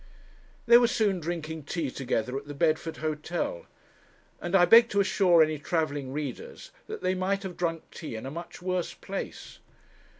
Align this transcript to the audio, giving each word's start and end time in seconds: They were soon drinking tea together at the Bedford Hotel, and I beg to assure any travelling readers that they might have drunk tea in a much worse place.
They 0.65 0.79
were 0.79 0.87
soon 0.87 1.19
drinking 1.19 1.65
tea 1.65 1.91
together 1.91 2.35
at 2.35 2.45
the 2.47 2.55
Bedford 2.55 2.97
Hotel, 3.05 3.67
and 4.41 4.55
I 4.55 4.65
beg 4.65 4.89
to 4.89 4.99
assure 4.99 5.43
any 5.43 5.59
travelling 5.59 6.11
readers 6.11 6.71
that 6.87 7.01
they 7.03 7.13
might 7.13 7.43
have 7.43 7.55
drunk 7.55 7.83
tea 7.91 8.15
in 8.15 8.25
a 8.25 8.31
much 8.31 8.63
worse 8.63 8.95
place. 8.95 9.59